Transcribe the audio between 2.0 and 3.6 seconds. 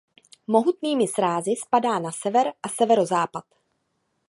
sever a severozápad.